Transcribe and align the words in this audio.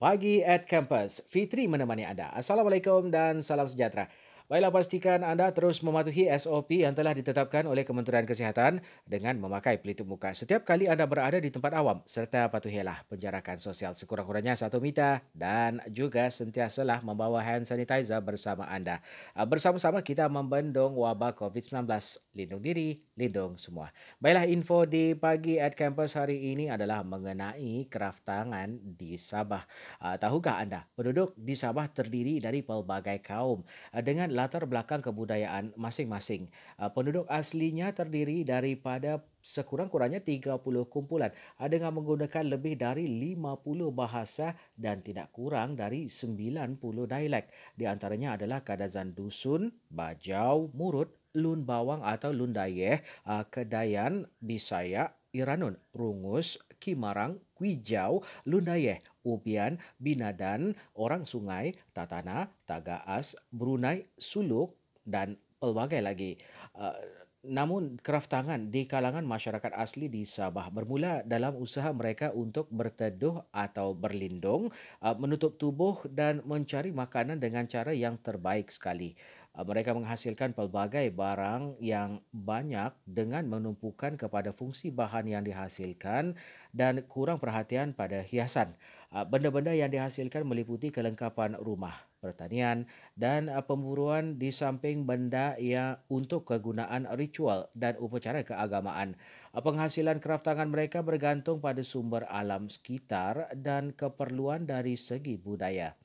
Pagi 0.00 0.40
at 0.40 0.64
Campus, 0.64 1.20
Fitri 1.28 1.68
menemani 1.68 2.08
anda. 2.08 2.32
Assalamualaikum 2.32 3.12
dan 3.12 3.44
salam 3.44 3.68
sejahtera. 3.68 4.08
Baiklah 4.50 4.74
pastikan 4.74 5.22
anda 5.22 5.46
terus 5.54 5.78
mematuhi 5.78 6.26
SOP 6.34 6.82
yang 6.82 6.90
telah 6.90 7.14
ditetapkan 7.14 7.70
oleh 7.70 7.86
Kementerian 7.86 8.26
Kesihatan 8.26 8.82
dengan 9.06 9.38
memakai 9.38 9.78
pelitup 9.78 10.10
muka 10.10 10.34
setiap 10.34 10.66
kali 10.66 10.90
anda 10.90 11.06
berada 11.06 11.38
di 11.38 11.54
tempat 11.54 11.70
awam 11.78 12.02
serta 12.02 12.50
patuhilah 12.50 13.06
penjarakan 13.06 13.62
sosial 13.62 13.94
sekurang-kurangnya 13.94 14.58
satu 14.58 14.82
meter 14.82 15.22
dan 15.30 15.78
juga 15.86 16.26
sentiasalah 16.34 16.98
membawa 17.06 17.38
hand 17.46 17.62
sanitizer 17.62 18.18
bersama 18.26 18.66
anda. 18.66 18.98
Ah, 19.38 19.46
bersama-sama 19.46 20.02
kita 20.02 20.26
membendung 20.26 20.98
wabak 20.98 21.38
COVID-19. 21.38 21.86
Lindung 22.34 22.58
diri, 22.58 22.98
lindung 23.14 23.54
semua. 23.54 23.94
Baiklah 24.18 24.50
info 24.50 24.82
di 24.82 25.14
pagi 25.14 25.62
at 25.62 25.78
campus 25.78 26.18
hari 26.18 26.50
ini 26.50 26.66
adalah 26.66 27.06
mengenai 27.06 27.86
kraft 27.86 28.26
tangan 28.26 28.98
di 28.98 29.14
Sabah. 29.14 29.62
Ah, 30.02 30.18
tahukah 30.18 30.58
anda 30.58 30.90
penduduk 30.98 31.38
di 31.38 31.54
Sabah 31.54 31.86
terdiri 31.86 32.42
dari 32.42 32.66
pelbagai 32.66 33.22
kaum 33.22 33.62
ah, 33.94 34.02
dengan 34.02 34.39
latar 34.40 34.64
belakang 34.64 35.04
kebudayaan 35.04 35.76
masing-masing. 35.76 36.48
Uh, 36.80 36.88
penduduk 36.88 37.28
aslinya 37.28 37.92
terdiri 37.92 38.40
daripada 38.40 39.20
sekurang-kurangnya 39.44 40.24
30 40.24 40.56
kumpulan 40.88 41.28
uh, 41.60 41.68
dengan 41.68 41.92
menggunakan 41.92 42.44
lebih 42.48 42.80
dari 42.80 43.04
50 43.04 43.92
bahasa 43.92 44.56
dan 44.72 45.04
tidak 45.04 45.28
kurang 45.36 45.76
dari 45.76 46.08
90 46.08 46.80
dialek. 47.04 47.52
Di 47.76 47.84
antaranya 47.84 48.40
adalah 48.40 48.64
Kadazan 48.64 49.12
Dusun, 49.12 49.68
Bajau, 49.92 50.72
Murut, 50.72 51.12
Lun 51.36 51.62
Bawang 51.68 52.00
atau 52.00 52.32
Lun 52.32 52.56
Dayeh, 52.56 53.04
uh, 53.28 53.44
Kedayan, 53.46 54.24
Bisaya, 54.40 55.12
Iranun, 55.30 55.78
Rungus, 55.94 56.58
Kimarang, 56.82 57.38
Kwijau, 57.60 58.24
Lundayeh, 58.48 59.04
Ubian, 59.20 59.76
Binadan, 60.00 60.72
Orang 60.96 61.28
Sungai, 61.28 61.76
Tatana, 61.92 62.48
Tagaas, 62.64 63.36
Brunei, 63.52 64.08
Suluk 64.16 64.80
dan 65.04 65.36
pelbagai 65.60 66.00
lagi. 66.00 66.40
Uh, 66.72 66.96
namun 67.40 67.96
kraft 68.00 68.28
tangan 68.28 68.68
di 68.68 68.84
kalangan 68.84 69.24
masyarakat 69.24 69.72
asli 69.72 70.12
di 70.12 70.28
Sabah 70.28 70.68
bermula 70.68 71.24
dalam 71.24 71.56
usaha 71.56 71.88
mereka 71.88 72.36
untuk 72.36 72.68
berteduh 72.68 73.44
atau 73.48 73.96
berlindung, 73.96 74.68
uh, 75.00 75.16
menutup 75.16 75.56
tubuh 75.56 76.04
dan 76.08 76.44
mencari 76.44 76.92
makanan 76.92 77.40
dengan 77.40 77.64
cara 77.64 77.96
yang 77.96 78.20
terbaik 78.20 78.68
sekali. 78.68 79.16
Uh, 79.50 79.66
mereka 79.66 79.90
menghasilkan 79.90 80.54
pelbagai 80.54 81.10
barang 81.10 81.82
yang 81.82 82.22
banyak 82.30 82.94
dengan 83.02 83.50
menumpukan 83.50 84.14
kepada 84.14 84.54
fungsi 84.54 84.94
bahan 84.94 85.26
yang 85.26 85.42
dihasilkan 85.42 86.38
dan 86.70 87.02
kurang 87.10 87.42
perhatian 87.42 87.90
pada 87.90 88.22
hiasan. 88.22 88.78
Uh, 89.10 89.26
benda-benda 89.26 89.74
yang 89.74 89.90
dihasilkan 89.90 90.46
meliputi 90.46 90.94
kelengkapan 90.94 91.58
rumah, 91.58 91.98
pertanian 92.22 92.86
dan 93.18 93.50
uh, 93.50 93.58
pemburuan 93.66 94.38
di 94.38 94.54
samping 94.54 95.02
benda 95.02 95.58
yang 95.58 95.98
untuk 96.06 96.46
kegunaan 96.46 97.10
ritual 97.18 97.66
dan 97.74 97.98
upacara 97.98 98.46
keagamaan. 98.46 99.18
Penghasilan 99.50 100.22
kraft 100.22 100.46
tangan 100.46 100.70
mereka 100.70 101.02
bergantung 101.02 101.58
pada 101.58 101.82
sumber 101.82 102.22
alam 102.30 102.70
sekitar 102.70 103.50
dan 103.58 103.90
keperluan 103.90 104.62
dari 104.62 104.94
segi 104.94 105.34
budaya. 105.34 105.98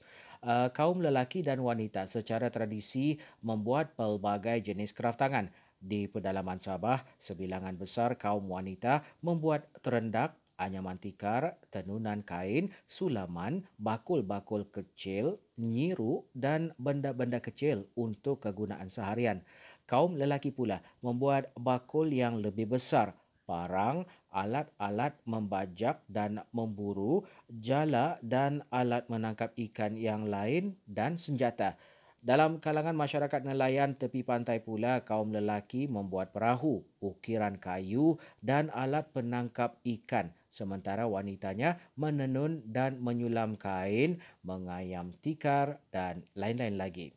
Uh, 0.45 0.69
kaum 0.77 1.01
lelaki 1.01 1.41
dan 1.41 1.57
wanita 1.57 2.05
secara 2.05 2.53
tradisi 2.53 3.17
membuat 3.41 3.97
pelbagai 3.97 4.61
jenis 4.61 4.93
kraft 4.93 5.17
tangan. 5.17 5.49
Di 5.81 6.05
pedalaman 6.05 6.61
Sabah, 6.61 7.01
sebilangan 7.17 7.73
besar 7.73 8.13
kaum 8.13 8.53
wanita 8.53 9.01
membuat 9.25 9.65
terendak, 9.81 10.37
anyaman 10.61 11.01
tikar, 11.01 11.57
tenunan 11.73 12.21
kain, 12.21 12.69
sulaman, 12.85 13.65
bakul-bakul 13.81 14.69
kecil, 14.69 15.41
nyiru 15.57 16.29
dan 16.37 16.77
benda-benda 16.77 17.41
kecil 17.41 17.89
untuk 17.97 18.45
kegunaan 18.45 18.93
seharian. 18.93 19.41
Kaum 19.89 20.13
lelaki 20.13 20.53
pula 20.53 20.85
membuat 21.01 21.49
bakul 21.57 22.05
yang 22.13 22.37
lebih 22.37 22.69
besar, 22.69 23.17
parang, 23.45 24.03
alat-alat 24.33 25.15
membajak 25.23 26.03
dan 26.11 26.43
memburu, 26.51 27.23
jala 27.47 28.19
dan 28.19 28.65
alat 28.73 29.07
menangkap 29.07 29.53
ikan 29.69 29.95
yang 29.95 30.27
lain 30.27 30.75
dan 30.89 31.15
senjata. 31.15 31.79
Dalam 32.25 32.57
kalangan 32.57 32.97
masyarakat 32.97 33.45
nelayan 33.45 33.93
tepi 33.93 34.25
pantai 34.25 34.57
pula, 34.57 35.05
kaum 35.05 35.29
lelaki 35.29 35.85
membuat 35.85 36.33
perahu, 36.33 36.81
ukiran 36.97 37.53
kayu 37.61 38.17
dan 38.41 38.73
alat 38.73 39.05
penangkap 39.13 39.77
ikan. 39.85 40.33
Sementara 40.49 41.05
wanitanya 41.05 41.77
menenun 41.93 42.65
dan 42.65 42.97
menyulam 42.97 43.53
kain, 43.61 44.17
mengayam 44.41 45.13
tikar 45.21 45.77
dan 45.93 46.25
lain-lain 46.33 46.81
lagi 46.81 47.13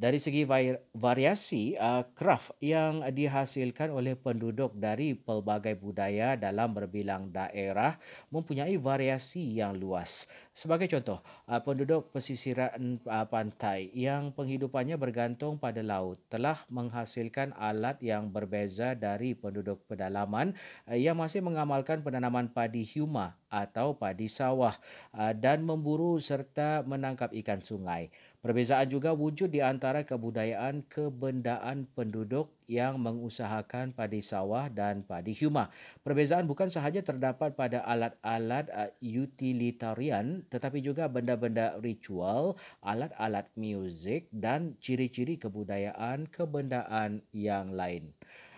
dari 0.00 0.16
segi 0.16 0.48
variasi 0.96 1.76
uh, 1.76 2.08
craft 2.16 2.56
yang 2.64 3.04
dihasilkan 3.04 3.92
oleh 3.92 4.16
penduduk 4.16 4.72
dari 4.72 5.12
pelbagai 5.12 5.76
budaya 5.76 6.40
dalam 6.40 6.72
berbilang 6.72 7.28
daerah 7.28 8.00
mempunyai 8.32 8.80
variasi 8.80 9.60
yang 9.60 9.76
luas. 9.76 10.24
Sebagai 10.56 10.88
contoh, 10.88 11.20
uh, 11.52 11.60
penduduk 11.60 12.08
pesisiran 12.16 12.96
uh, 13.04 13.28
pantai 13.28 13.92
yang 13.92 14.32
penghidupannya 14.32 14.96
bergantung 14.96 15.60
pada 15.60 15.84
laut 15.84 16.16
telah 16.32 16.56
menghasilkan 16.72 17.52
alat 17.60 18.00
yang 18.00 18.32
berbeza 18.32 18.96
dari 18.96 19.36
penduduk 19.36 19.84
pedalaman 19.84 20.56
uh, 20.88 20.96
yang 20.96 21.20
masih 21.20 21.44
mengamalkan 21.44 22.00
penanaman 22.00 22.48
padi 22.48 22.88
huma 22.96 23.36
atau 23.52 23.98
padi 23.98 24.32
sawah 24.32 24.72
uh, 25.12 25.36
dan 25.36 25.60
memburu 25.60 26.16
serta 26.16 26.86
menangkap 26.88 27.34
ikan 27.44 27.60
sungai. 27.60 28.08
Perbezaan 28.40 28.88
juga 28.88 29.12
wujud 29.12 29.52
di 29.52 29.60
antara 29.60 30.00
kebudayaan 30.00 30.88
kebendaan 30.88 31.84
penduduk 31.92 32.48
yang 32.64 32.96
mengusahakan 32.96 33.92
padi 33.92 34.24
sawah 34.24 34.72
dan 34.72 35.04
padi 35.04 35.36
huma. 35.44 35.68
Perbezaan 36.00 36.48
bukan 36.48 36.72
sahaja 36.72 37.04
terdapat 37.04 37.52
pada 37.52 37.84
alat-alat 37.84 38.64
uh, 38.72 38.88
utilitarian 39.04 40.40
tetapi 40.48 40.80
juga 40.80 41.04
benda-benda 41.12 41.76
ritual, 41.84 42.56
alat-alat 42.80 43.44
muzik 43.60 44.32
dan 44.32 44.72
ciri-ciri 44.80 45.36
kebudayaan 45.36 46.24
kebendaan 46.32 47.20
yang 47.36 47.76
lain. 47.76 48.08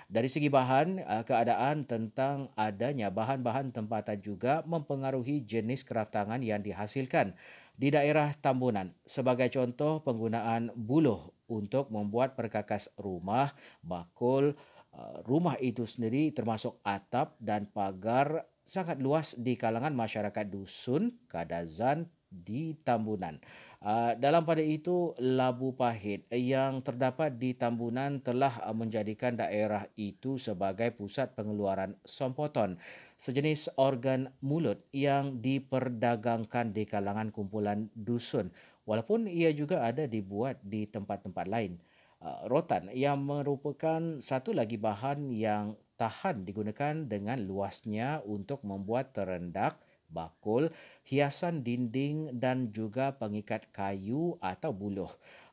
Dari 0.06 0.31
segi 0.31 0.47
bahan, 0.47 1.03
uh, 1.03 1.26
keadaan 1.26 1.91
tentang 1.91 2.54
adanya 2.54 3.10
bahan-bahan 3.10 3.75
tempatan 3.75 4.22
juga 4.22 4.62
mempengaruhi 4.62 5.42
jenis 5.42 5.82
kraftangan 5.82 6.38
yang 6.38 6.62
dihasilkan 6.62 7.34
di 7.77 7.88
daerah 7.93 8.33
Tambunan. 8.37 8.93
Sebagai 9.05 9.49
contoh 9.53 10.05
penggunaan 10.05 10.72
buluh 10.77 11.33
untuk 11.49 11.93
membuat 11.93 12.37
perkakas 12.38 12.88
rumah, 12.97 13.53
bakul, 13.84 14.56
uh, 14.97 15.19
rumah 15.28 15.56
itu 15.60 15.84
sendiri 15.84 16.33
termasuk 16.33 16.81
atap 16.84 17.37
dan 17.41 17.69
pagar 17.69 18.49
sangat 18.62 19.03
luas 19.03 19.34
di 19.37 19.59
kalangan 19.59 19.93
masyarakat 19.93 20.47
dusun 20.49 21.19
Kadazan 21.27 22.06
di 22.33 22.78
Tambunan. 22.81 23.37
Uh, 23.83 24.15
dalam 24.15 24.47
pada 24.47 24.62
itu, 24.62 25.10
Labu 25.19 25.75
Pahit 25.75 26.31
yang 26.31 26.87
terdapat 26.87 27.34
di 27.34 27.50
Tambunan 27.59 28.22
telah 28.22 28.62
menjadikan 28.71 29.34
daerah 29.34 29.91
itu 29.99 30.39
sebagai 30.39 30.94
pusat 30.94 31.34
pengeluaran 31.34 31.99
sompoton 32.06 32.78
sejenis 33.22 33.78
organ 33.78 34.34
mulut 34.43 34.83
yang 34.91 35.38
diperdagangkan 35.38 36.75
di 36.75 36.83
kalangan 36.83 37.31
kumpulan 37.31 37.87
dusun 37.94 38.50
walaupun 38.83 39.31
ia 39.31 39.55
juga 39.55 39.87
ada 39.87 40.10
dibuat 40.10 40.59
di 40.66 40.91
tempat-tempat 40.91 41.47
lain. 41.47 41.78
Uh, 42.19 42.50
rotan 42.50 42.91
yang 42.91 43.22
merupakan 43.22 44.19
satu 44.19 44.50
lagi 44.50 44.75
bahan 44.75 45.31
yang 45.31 45.78
tahan 45.94 46.43
digunakan 46.43 47.06
dengan 47.06 47.38
luasnya 47.47 48.27
untuk 48.27 48.66
membuat 48.66 49.15
terendak, 49.15 49.78
bakul, 50.10 50.71
hiasan 51.06 51.62
dinding 51.62 52.42
dan 52.42 52.74
juga 52.74 53.15
pengikat 53.15 53.71
kayu 53.71 54.34
atau 54.42 54.74
buluh. 54.74 55.10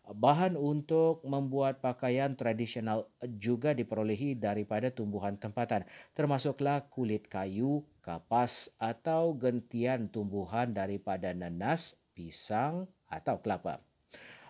Bahan 0.09 0.57
untuk 0.57 1.21
membuat 1.21 1.85
pakaian 1.85 2.33
tradisional 2.33 3.05
juga 3.37 3.77
diperolehi 3.77 4.33
daripada 4.33 4.89
tumbuhan 4.89 5.37
tempatan, 5.37 5.85
termasuklah 6.17 6.89
kulit 6.89 7.29
kayu, 7.29 7.85
kapas 8.01 8.73
atau 8.81 9.37
gentian 9.37 10.09
tumbuhan 10.09 10.73
daripada 10.73 11.29
nenas, 11.29 12.01
pisang 12.17 12.89
atau 13.05 13.37
kelapa. 13.37 13.85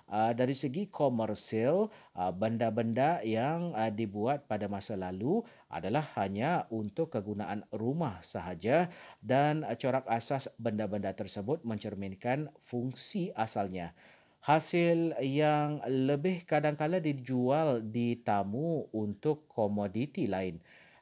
Uh, 0.10 0.34
dari 0.34 0.56
segi 0.58 0.88
komersil, 0.90 1.92
uh, 2.18 2.34
benda-benda 2.34 3.22
yang 3.22 3.76
uh, 3.78 3.94
dibuat 3.94 4.50
pada 4.50 4.66
masa 4.66 4.98
lalu 4.98 5.44
adalah 5.70 6.02
hanya 6.18 6.66
untuk 6.74 7.14
kegunaan 7.14 7.62
rumah 7.70 8.18
sahaja 8.26 8.90
dan 9.22 9.62
corak 9.78 10.08
asas 10.10 10.50
benda-benda 10.58 11.14
tersebut 11.14 11.62
mencerminkan 11.62 12.50
fungsi 12.66 13.30
asalnya 13.38 13.94
hasil 14.40 15.20
yang 15.20 15.84
lebih 15.88 16.48
kadang-kala 16.48 17.04
dijual 17.04 17.84
di 17.84 18.20
tamu 18.24 18.88
untuk 18.96 19.48
komoditi 19.52 20.28
lain. 20.32 20.60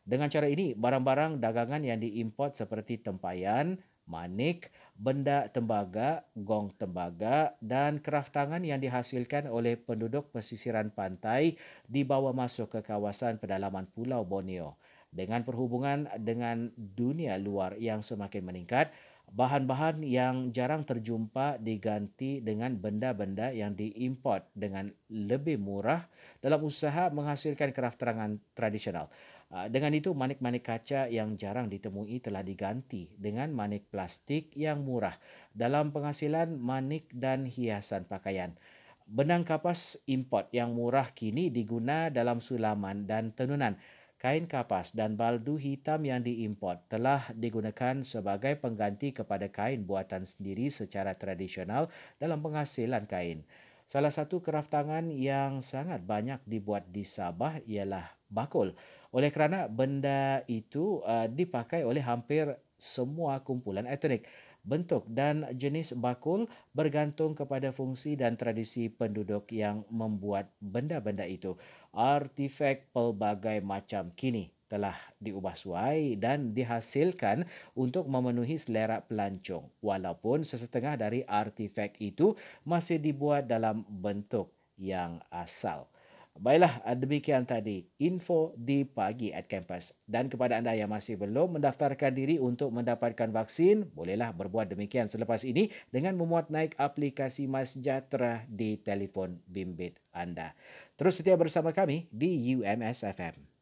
Dengan 0.07 0.31
cara 0.31 0.47
ini, 0.47 0.71
barang-barang 0.71 1.37
dagangan 1.43 1.83
yang 1.83 1.99
diimport 1.99 2.55
seperti 2.55 3.03
tempayan, 3.03 3.75
manik, 4.07 4.71
benda 4.95 5.51
tembaga, 5.51 6.23
gong 6.33 6.71
tembaga 6.79 7.53
dan 7.59 7.99
kraft 7.99 8.31
tangan 8.33 8.63
yang 8.63 8.79
dihasilkan 8.79 9.51
oleh 9.51 9.75
penduduk 9.75 10.31
pesisiran 10.31 10.89
pantai 10.95 11.59
dibawa 11.85 12.31
masuk 12.31 12.71
ke 12.71 12.79
kawasan 12.87 13.35
pedalaman 13.37 13.85
Pulau 13.91 14.23
Borneo. 14.23 14.79
Dengan 15.07 15.41
perhubungan 15.47 16.11
dengan 16.19 16.69
dunia 16.75 17.39
luar 17.39 17.79
yang 17.79 18.03
semakin 18.03 18.43
meningkat, 18.43 18.91
bahan-bahan 19.27 20.03
yang 20.07 20.55
jarang 20.55 20.87
terjumpa 20.87 21.59
diganti 21.59 22.39
dengan 22.39 22.79
benda-benda 22.79 23.51
yang 23.51 23.75
diimport 23.75 24.47
dengan 24.55 24.87
lebih 25.11 25.59
murah 25.59 26.07
dalam 26.39 26.63
usaha 26.63 27.11
menghasilkan 27.11 27.75
kraft 27.75 27.99
tangan 27.99 28.39
tradisional. 28.55 29.11
Ah, 29.47 29.71
dengan 29.71 29.95
itu, 29.95 30.11
manik-manik 30.11 30.67
kaca 30.67 31.07
yang 31.07 31.39
jarang 31.39 31.71
ditemui 31.71 32.19
telah 32.19 32.43
diganti 32.43 33.07
dengan 33.15 33.51
manik 33.55 33.87
plastik 33.87 34.51
yang 34.59 34.83
murah 34.83 35.15
dalam 35.55 35.95
penghasilan 35.95 36.51
manik 36.59 37.07
dan 37.15 37.47
hiasan 37.47 38.03
pakaian. 38.03 38.51
Benang 39.07 39.47
kapas 39.47 39.95
import 40.03 40.51
yang 40.51 40.75
murah 40.75 41.15
kini 41.15 41.47
diguna 41.47 42.11
dalam 42.11 42.43
sulaman 42.43 43.07
dan 43.07 43.31
tenunan. 43.31 43.79
Kain 44.17 44.49
kapas 44.49 44.97
dan 44.97 45.13
baldu 45.13 45.61
hitam 45.61 46.01
yang 46.01 46.25
diimport 46.25 46.81
telah 46.89 47.29
digunakan 47.37 48.01
sebagai 48.01 48.57
pengganti 48.57 49.13
kepada 49.13 49.45
kain 49.53 49.85
buatan 49.85 50.25
sendiri 50.25 50.73
secara 50.73 51.13
tradisional 51.13 51.85
dalam 52.17 52.41
penghasilan 52.41 53.05
kain. 53.05 53.45
Salah 53.85 54.09
satu 54.09 54.41
kraft 54.41 54.73
tangan 54.73 55.13
yang 55.13 55.61
sangat 55.61 56.01
banyak 56.01 56.41
dibuat 56.49 56.89
di 56.89 57.05
Sabah 57.05 57.61
ialah 57.69 58.09
bakul 58.27 58.73
oleh 59.15 59.29
kerana 59.31 59.71
benda 59.71 60.43
itu 60.51 60.99
uh, 61.05 61.29
dipakai 61.31 61.87
oleh 61.87 62.03
hampir 62.03 62.51
semua 62.75 63.41
kumpulan 63.41 63.87
etnik. 63.87 64.27
Bentuk 64.67 65.07
dan 65.07 65.47
jenis 65.55 65.95
bakul 65.95 66.51
bergantung 66.75 67.31
kepada 67.31 67.71
fungsi 67.71 68.19
dan 68.19 68.35
tradisi 68.35 68.91
penduduk 68.91 69.47
yang 69.55 69.87
membuat 69.87 70.51
benda-benda 70.59 71.23
itu. 71.23 71.55
Artifak 71.95 72.91
pelbagai 72.91 73.63
macam 73.63 74.11
kini 74.11 74.51
telah 74.67 74.95
diubah 75.23 75.55
suai 75.55 76.19
dan 76.19 76.51
dihasilkan 76.51 77.47
untuk 77.71 78.11
memenuhi 78.11 78.59
selera 78.59 78.99
pelancong 78.99 79.71
walaupun 79.79 80.43
sesetengah 80.43 80.99
dari 80.99 81.23
artifak 81.23 81.95
itu 82.03 82.35
masih 82.67 82.99
dibuat 82.99 83.47
dalam 83.47 83.87
bentuk 83.87 84.51
yang 84.75 85.23
asal. 85.31 85.87
Baiklah, 86.37 86.85
demikian 86.93 87.49
tadi 87.49 87.89
info 87.97 88.53
di 88.53 88.85
pagi 88.85 89.33
at 89.33 89.49
campus. 89.49 89.97
Dan 90.05 90.29
kepada 90.29 90.61
anda 90.61 90.77
yang 90.77 90.93
masih 90.93 91.17
belum 91.17 91.57
mendaftarkan 91.57 92.13
diri 92.13 92.37
untuk 92.37 92.69
mendapatkan 92.69 93.33
vaksin, 93.33 93.89
bolehlah 93.97 94.29
berbuat 94.37 94.69
demikian 94.69 95.09
selepas 95.09 95.41
ini 95.41 95.73
dengan 95.89 96.13
memuat 96.13 96.53
naik 96.53 96.77
aplikasi 96.77 97.49
MySejahtera 97.49 98.45
di 98.45 98.77
telefon 98.77 99.41
bimbit 99.49 99.97
anda. 100.13 100.53
Terus 100.93 101.17
setia 101.17 101.33
bersama 101.33 101.73
kami 101.73 102.05
di 102.13 102.53
UMS 102.53 103.01
FM. 103.01 103.56